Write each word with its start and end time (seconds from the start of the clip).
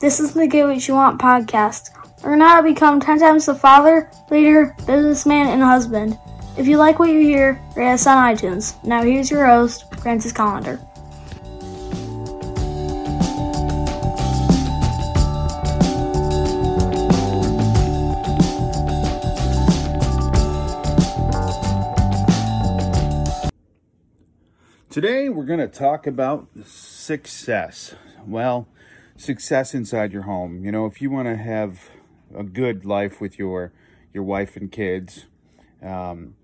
This 0.00 0.20
is 0.20 0.32
the 0.32 0.46
Get 0.46 0.64
What 0.64 0.86
You 0.86 0.94
Want 0.94 1.20
podcast. 1.20 1.90
Learn 2.22 2.40
how 2.40 2.60
to 2.60 2.62
become 2.62 3.00
10 3.00 3.18
times 3.18 3.46
the 3.46 3.54
father, 3.56 4.08
leader, 4.30 4.76
businessman, 4.86 5.48
and 5.48 5.60
husband. 5.60 6.16
If 6.56 6.68
you 6.68 6.76
like 6.76 7.00
what 7.00 7.10
you 7.10 7.18
hear, 7.18 7.60
rate 7.74 7.94
us 7.94 8.06
on 8.06 8.16
iTunes. 8.32 8.76
Now 8.84 9.02
here's 9.02 9.28
your 9.28 9.44
host, 9.44 9.92
Francis 9.96 10.32
Collender. 10.32 10.78
Today 24.90 25.28
we're 25.28 25.44
going 25.44 25.58
to 25.58 25.66
talk 25.66 26.06
about 26.06 26.46
success. 26.64 27.96
Well, 28.24 28.68
success 29.18 29.74
inside 29.74 30.12
your 30.12 30.22
home. 30.22 30.64
You 30.64 30.72
know, 30.72 30.86
if 30.86 31.02
you 31.02 31.10
want 31.10 31.26
to 31.28 31.36
have 31.36 31.90
a 32.34 32.44
good 32.44 32.86
life 32.86 33.20
with 33.20 33.38
your 33.38 33.72
your 34.14 34.22
wife 34.22 34.56
and 34.56 34.72
kids, 34.72 35.26
um, 35.82 36.34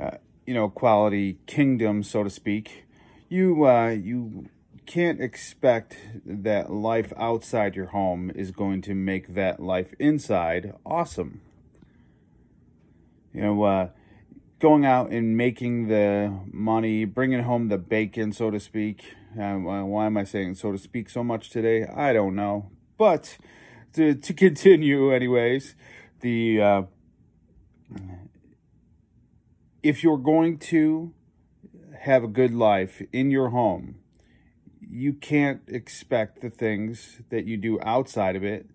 uh, 0.00 0.12
you 0.46 0.54
know, 0.54 0.70
quality 0.70 1.38
kingdom, 1.46 2.02
so 2.02 2.22
to 2.22 2.30
speak, 2.30 2.86
you 3.28 3.66
uh, 3.66 3.88
you 3.88 4.48
can't 4.86 5.20
expect 5.20 5.98
that 6.24 6.72
life 6.72 7.12
outside 7.18 7.76
your 7.76 7.86
home 7.86 8.30
is 8.34 8.52
going 8.52 8.80
to 8.80 8.94
make 8.94 9.34
that 9.34 9.60
life 9.60 9.92
inside 9.98 10.72
awesome. 10.86 11.42
You 13.34 13.42
know, 13.42 13.62
uh, 13.64 13.88
going 14.60 14.86
out 14.86 15.10
and 15.10 15.36
making 15.36 15.88
the 15.88 16.40
money, 16.50 17.04
bringing 17.04 17.42
home 17.42 17.68
the 17.68 17.76
bacon, 17.76 18.32
so 18.32 18.50
to 18.50 18.58
speak. 18.58 19.14
Uh, 19.38 19.56
why 19.56 20.06
am 20.06 20.16
I 20.16 20.24
saying 20.24 20.56
so 20.56 20.72
to 20.72 20.78
speak 20.78 21.08
so 21.08 21.22
much 21.22 21.50
today? 21.50 21.86
I 21.86 22.12
don't 22.12 22.34
know. 22.34 22.70
But 22.96 23.38
to, 23.94 24.14
to 24.14 24.34
continue, 24.46 25.12
anyways, 25.12 25.74
the 26.20 26.60
uh, 26.60 26.82
if 29.82 30.02
you're 30.02 30.18
going 30.18 30.58
to 30.58 31.14
have 32.00 32.24
a 32.24 32.28
good 32.28 32.54
life 32.54 33.02
in 33.12 33.30
your 33.30 33.50
home, 33.50 33.96
you 34.80 35.12
can't 35.12 35.62
expect 35.68 36.40
the 36.40 36.50
things 36.50 37.20
that 37.30 37.46
you 37.46 37.56
do 37.56 37.78
outside 37.82 38.36
of 38.36 38.44
it 38.44 38.66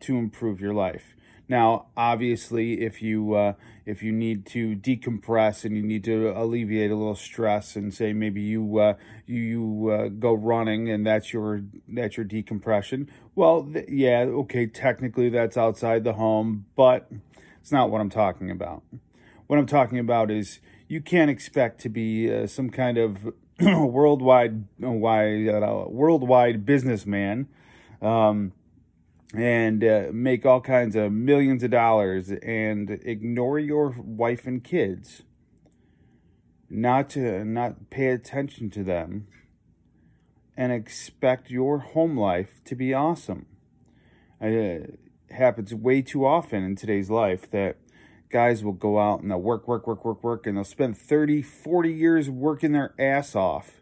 to 0.00 0.16
improve 0.16 0.60
your 0.60 0.74
life. 0.74 1.14
Now, 1.50 1.86
obviously, 1.96 2.80
if 2.80 3.02
you 3.02 3.34
uh, 3.34 3.54
if 3.84 4.04
you 4.04 4.12
need 4.12 4.46
to 4.46 4.76
decompress 4.76 5.64
and 5.64 5.76
you 5.76 5.82
need 5.82 6.04
to 6.04 6.30
alleviate 6.30 6.92
a 6.92 6.94
little 6.94 7.16
stress, 7.16 7.74
and 7.74 7.92
say 7.92 8.12
maybe 8.12 8.40
you 8.40 8.78
uh, 8.78 8.94
you, 9.26 9.42
you 9.42 9.88
uh, 9.90 10.08
go 10.10 10.32
running 10.32 10.88
and 10.88 11.04
that's 11.04 11.32
your 11.32 11.64
that's 11.88 12.16
your 12.16 12.22
decompression. 12.22 13.10
Well, 13.34 13.64
th- 13.64 13.86
yeah, 13.88 14.20
okay, 14.20 14.66
technically 14.68 15.28
that's 15.28 15.56
outside 15.56 16.04
the 16.04 16.12
home, 16.12 16.66
but 16.76 17.10
it's 17.60 17.72
not 17.72 17.90
what 17.90 18.00
I'm 18.00 18.10
talking 18.10 18.48
about. 18.52 18.84
What 19.48 19.58
I'm 19.58 19.66
talking 19.66 19.98
about 19.98 20.30
is 20.30 20.60
you 20.86 21.00
can't 21.00 21.32
expect 21.32 21.80
to 21.80 21.88
be 21.88 22.32
uh, 22.32 22.46
some 22.46 22.70
kind 22.70 22.96
of 22.96 23.32
worldwide 23.60 24.66
wide, 24.78 25.48
uh, 25.48 25.84
worldwide 25.88 26.64
businessman. 26.64 27.48
Um, 28.00 28.52
and 29.34 29.84
uh, 29.84 30.08
make 30.12 30.44
all 30.44 30.60
kinds 30.60 30.96
of 30.96 31.12
millions 31.12 31.62
of 31.62 31.70
dollars 31.70 32.30
and 32.42 32.90
ignore 33.04 33.58
your 33.58 33.94
wife 33.98 34.46
and 34.46 34.64
kids. 34.64 35.22
Not 36.68 37.10
to 37.10 37.44
not 37.44 37.90
pay 37.90 38.08
attention 38.08 38.70
to 38.70 38.84
them 38.84 39.26
and 40.56 40.72
expect 40.72 41.50
your 41.50 41.78
home 41.78 42.16
life 42.16 42.60
to 42.64 42.74
be 42.74 42.94
awesome. 42.94 43.46
Uh, 44.42 44.46
it 44.46 45.00
happens 45.30 45.74
way 45.74 46.02
too 46.02 46.24
often 46.26 46.64
in 46.64 46.76
today's 46.76 47.10
life 47.10 47.50
that 47.50 47.76
guys 48.30 48.62
will 48.62 48.72
go 48.72 48.98
out 48.98 49.20
and 49.20 49.30
they'll 49.30 49.40
work 49.40 49.66
work 49.66 49.86
work 49.86 50.04
work 50.04 50.22
work 50.22 50.46
and 50.46 50.56
they'll 50.56 50.64
spend 50.64 50.96
30 50.96 51.42
40 51.42 51.92
years 51.92 52.30
working 52.30 52.72
their 52.72 52.94
ass 52.98 53.34
off. 53.34 53.80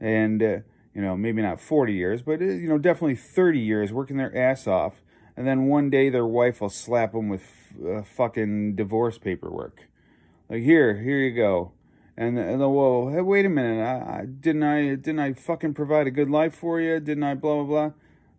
And 0.00 0.42
uh, 0.42 0.58
you 0.94 1.02
know, 1.02 1.16
maybe 1.16 1.42
not 1.42 1.60
40 1.60 1.92
years, 1.92 2.22
but, 2.22 2.40
uh, 2.40 2.44
you 2.44 2.68
know, 2.68 2.78
definitely 2.78 3.16
30 3.16 3.58
years 3.58 3.92
working 3.92 4.16
their 4.16 4.36
ass 4.36 4.66
off. 4.66 5.02
And 5.36 5.46
then 5.46 5.66
one 5.66 5.90
day 5.90 6.10
their 6.10 6.26
wife 6.26 6.60
will 6.60 6.68
slap 6.68 7.12
them 7.12 7.28
with 7.28 7.44
uh, 7.86 8.02
fucking 8.02 8.74
divorce 8.74 9.18
paperwork. 9.18 9.84
Like, 10.48 10.62
here, 10.62 11.00
here 11.00 11.18
you 11.18 11.34
go. 11.34 11.72
And, 12.16 12.36
and 12.36 12.60
the, 12.60 12.68
well, 12.68 13.10
hey, 13.10 13.20
wait 13.20 13.46
a 13.46 13.48
minute. 13.48 13.80
I, 13.80 14.22
I, 14.22 14.24
didn't 14.24 14.64
I 14.64 14.96
didn't 14.96 15.20
I 15.20 15.34
fucking 15.34 15.74
provide 15.74 16.08
a 16.08 16.10
good 16.10 16.28
life 16.28 16.52
for 16.52 16.80
you? 16.80 16.98
Didn't 16.98 17.22
I 17.22 17.34
blah 17.34 17.62
blah 17.62 17.64
blah? 17.64 17.90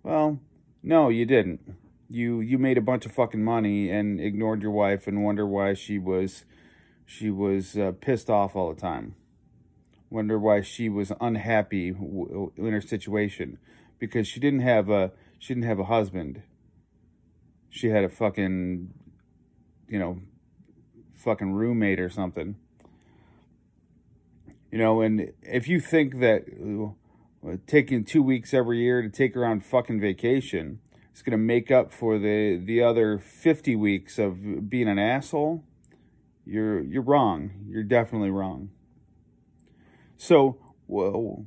Well, 0.03 0.39
no, 0.83 1.07
you 1.07 1.25
didn't. 1.25 1.61
You 2.09 2.41
you 2.41 2.57
made 2.57 2.77
a 2.77 2.81
bunch 2.81 3.05
of 3.05 3.13
fucking 3.13 3.41
money 3.41 3.89
and 3.89 4.19
ignored 4.19 4.61
your 4.61 4.71
wife 4.71 5.07
and 5.07 5.23
wonder 5.23 5.47
why 5.47 5.75
she 5.75 5.97
was 5.97 6.43
she 7.05 7.29
was 7.29 7.77
uh, 7.77 7.93
pissed 8.01 8.29
off 8.29 8.53
all 8.53 8.73
the 8.73 8.81
time. 8.81 9.15
Wonder 10.09 10.39
why 10.39 10.61
she 10.61 10.89
was 10.89 11.11
unhappy 11.21 11.91
w- 11.91 12.51
in 12.57 12.73
her 12.73 12.81
situation 12.81 13.59
because 13.99 14.27
she 14.27 14.39
didn't 14.39 14.61
have 14.61 14.89
a 14.89 15.11
she 15.37 15.53
didn't 15.53 15.67
have 15.67 15.79
a 15.79 15.85
husband. 15.85 16.41
She 17.69 17.89
had 17.89 18.03
a 18.03 18.09
fucking 18.09 18.93
you 19.87 19.99
know 19.99 20.21
fucking 21.15 21.53
roommate 21.53 21.99
or 21.99 22.09
something. 22.09 22.55
You 24.71 24.77
know, 24.77 25.01
and 25.01 25.33
if 25.41 25.67
you 25.67 25.79
think 25.79 26.19
that 26.19 26.45
uh, 27.45 27.57
taking 27.67 28.03
two 28.03 28.21
weeks 28.21 28.53
every 28.53 28.79
year 28.79 29.01
to 29.01 29.09
take 29.09 29.33
her 29.33 29.45
on 29.45 29.59
fucking 29.59 29.99
vacation 29.99 30.79
is 31.13 31.21
going 31.21 31.31
to 31.31 31.37
make 31.37 31.71
up 31.71 31.91
for 31.91 32.17
the 32.17 32.57
the 32.57 32.81
other 32.81 33.19
50 33.19 33.75
weeks 33.75 34.17
of 34.17 34.69
being 34.69 34.87
an 34.87 34.99
asshole, 34.99 35.63
you're 36.45 36.79
you're 36.81 37.03
wrong. 37.03 37.51
You're 37.67 37.83
definitely 37.83 38.29
wrong. 38.29 38.71
So, 40.21 40.57
well, 40.85 41.45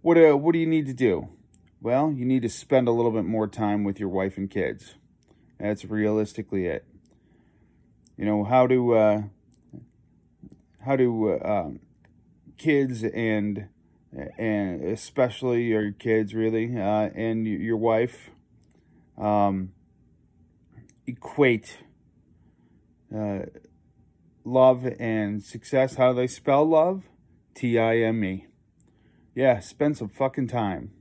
what 0.00 0.16
uh, 0.16 0.38
what 0.38 0.54
do 0.54 0.58
you 0.58 0.66
need 0.66 0.86
to 0.86 0.94
do? 0.94 1.28
Well, 1.82 2.10
you 2.10 2.24
need 2.24 2.40
to 2.42 2.48
spend 2.48 2.88
a 2.88 2.90
little 2.90 3.10
bit 3.10 3.26
more 3.26 3.46
time 3.46 3.84
with 3.84 4.00
your 4.00 4.08
wife 4.08 4.38
and 4.38 4.50
kids. 4.50 4.94
That's 5.60 5.84
realistically 5.84 6.64
it. 6.64 6.86
You 8.16 8.24
know 8.24 8.42
how 8.42 8.66
do 8.66 8.92
uh, 8.92 9.24
how 10.86 10.96
do 10.96 11.28
uh, 11.28 11.46
um, 11.46 11.80
kids 12.56 13.04
and 13.04 13.68
and 14.38 14.82
especially 14.82 15.64
your 15.64 15.92
kids 15.92 16.34
really 16.34 16.74
uh, 16.74 17.10
and 17.14 17.46
your 17.46 17.76
wife 17.76 18.30
um, 19.18 19.72
equate 21.06 21.80
uh, 23.14 23.40
love 24.42 24.86
and 24.98 25.44
success. 25.44 25.96
How 25.96 26.12
do 26.12 26.16
they 26.16 26.26
spell 26.26 26.64
love? 26.64 27.04
T 27.56 27.78
I 27.78 27.96
M 27.96 28.22
E. 28.22 28.46
Yeah, 29.34 29.60
spend 29.60 29.96
some 29.96 30.08
fucking 30.08 30.48
time. 30.48 30.92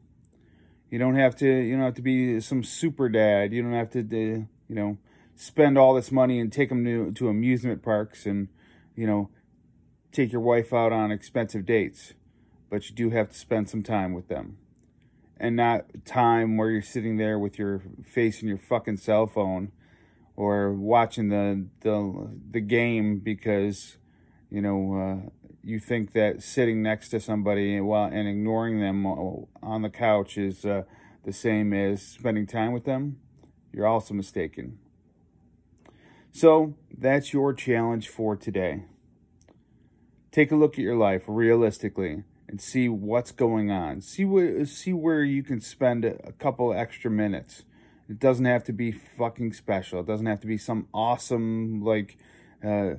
You 0.90 0.98
don't 0.98 1.16
have 1.16 1.36
to. 1.38 1.46
You 1.46 1.74
don't 1.76 1.84
have 1.84 1.96
to 1.96 2.02
be 2.02 2.40
some 2.40 2.64
super 2.64 3.10
dad. 3.10 3.52
You 3.52 3.62
don't 3.62 3.74
have 3.74 3.90
to. 3.92 4.00
Uh, 4.00 4.46
you 4.68 4.76
know, 4.76 4.98
spend 5.36 5.78
all 5.78 5.94
this 5.94 6.14
money 6.14 6.40
and 6.40 6.52
take 6.52 6.70
them 6.70 6.86
to 6.86 7.12
to 7.12 7.28
amusement 7.28 7.84
parks 7.84 8.26
and 8.26 8.48
you 8.96 9.06
know, 9.06 9.30
take 10.14 10.32
your 10.32 10.40
wife 10.40 10.74
out 10.74 10.94
on 10.94 11.12
expensive 11.12 11.66
dates. 11.66 12.14
But 12.70 12.90
you 12.90 12.96
do 12.96 13.10
have 13.10 13.30
to 13.30 13.36
spend 13.36 13.70
some 13.70 13.84
time 13.84 14.14
with 14.14 14.30
them, 14.30 14.58
and 15.38 15.58
not 15.58 16.06
time 16.06 16.56
where 16.56 16.70
you're 16.70 16.82
sitting 16.82 17.18
there 17.18 17.38
with 17.38 17.60
your 17.60 17.82
face 18.10 18.42
in 18.42 18.48
your 18.48 18.58
fucking 18.58 18.98
cell 18.98 19.28
phone, 19.28 19.74
or 20.38 20.72
watching 20.72 21.28
the 21.28 21.68
the 21.82 22.30
the 22.52 22.62
game 22.62 23.20
because 23.20 23.98
you 24.50 24.62
know. 24.62 25.28
Uh, 25.28 25.45
you 25.66 25.80
think 25.80 26.14
that 26.14 26.44
sitting 26.44 26.84
next 26.84 27.10
to 27.10 27.20
somebody 27.20 27.82
while 27.82 28.06
and 28.06 28.28
ignoring 28.28 28.80
them 28.80 29.06
on 29.08 29.82
the 29.82 29.90
couch 29.90 30.38
is 30.38 30.64
uh, 30.64 30.84
the 31.24 31.34
same 31.34 31.74
as 31.74 32.04
spending 32.04 32.46
time 32.46 32.72
with 32.72 32.86
them, 32.86 33.18
you're 33.74 33.88
also 33.88 34.14
mistaken. 34.14 34.78
So 36.32 36.76
that's 36.96 37.34
your 37.34 37.52
challenge 37.52 38.10
for 38.10 38.36
today. 38.36 38.84
Take 40.32 40.52
a 40.52 40.56
look 40.56 40.74
at 40.74 40.80
your 40.80 40.98
life 40.98 41.24
realistically 41.26 42.24
and 42.48 42.62
see 42.62 42.88
what's 42.88 43.32
going 43.32 43.72
on. 43.72 44.02
See 44.02 44.24
where 44.24 44.66
see 44.68 44.94
where 44.94 45.24
you 45.24 45.42
can 45.42 45.62
spend 45.62 46.06
a 46.06 46.32
couple 46.34 46.74
extra 46.74 47.10
minutes. 47.10 47.64
It 48.08 48.20
doesn't 48.20 48.46
have 48.46 48.64
to 48.66 48.74
be 48.74 48.92
fucking 48.92 49.54
special. 49.54 50.02
It 50.02 50.06
doesn't 50.06 50.28
have 50.28 50.42
to 50.42 50.48
be 50.48 50.60
some 50.60 50.88
awesome 50.94 51.84
like. 51.84 52.18
Uh, 52.64 52.96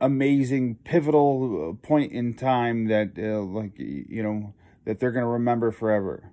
amazing 0.00 0.76
pivotal 0.76 1.70
uh, 1.70 1.86
point 1.86 2.12
in 2.12 2.34
time 2.34 2.86
that 2.86 3.12
uh, 3.18 3.40
like 3.42 3.78
you 3.78 4.22
know 4.22 4.54
that 4.84 4.98
they're 4.98 5.10
going 5.12 5.24
to 5.24 5.30
remember 5.30 5.70
forever. 5.70 6.32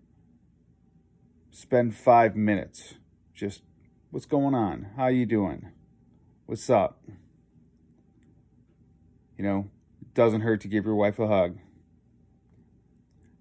Spend 1.51 1.95
5 1.95 2.35
minutes. 2.35 2.95
Just 3.33 3.63
what's 4.11 4.25
going 4.25 4.55
on? 4.55 4.91
How 4.95 5.07
you 5.07 5.25
doing? 5.25 5.71
What's 6.45 6.69
up? 6.69 7.01
You 9.37 9.43
know 9.43 9.69
it 10.01 10.13
doesn't 10.13 10.41
hurt 10.41 10.61
to 10.61 10.67
give 10.67 10.85
your 10.85 10.95
wife 10.95 11.19
a 11.19 11.27
hug. 11.27 11.57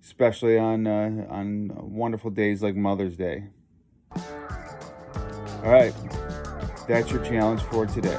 Especially 0.02 0.58
on 0.58 0.86
uh, 0.86 1.26
on 1.28 1.70
wonderful 1.74 2.30
days 2.30 2.62
like 2.62 2.76
Mother's 2.76 3.16
Day. 3.16 3.44
All 4.14 5.72
right, 5.72 5.94
that's 6.86 7.10
your 7.10 7.24
challenge 7.24 7.62
for 7.62 7.86
today. 7.86 8.18